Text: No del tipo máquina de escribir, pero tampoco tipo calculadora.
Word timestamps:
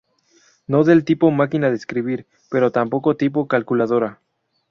No 0.65 0.83
del 0.83 1.05
tipo 1.05 1.29
máquina 1.29 1.69
de 1.69 1.75
escribir, 1.75 2.25
pero 2.49 2.71
tampoco 2.71 3.17
tipo 3.17 3.47
calculadora. 3.47 4.19